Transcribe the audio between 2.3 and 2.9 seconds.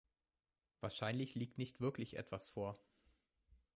vor.